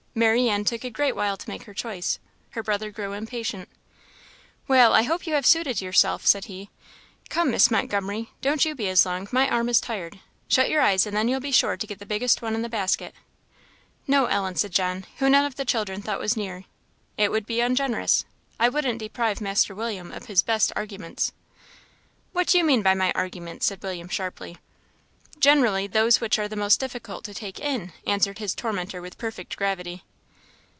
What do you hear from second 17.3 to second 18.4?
would be ungenerous